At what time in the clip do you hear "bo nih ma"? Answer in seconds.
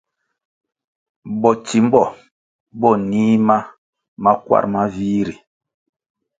2.79-3.57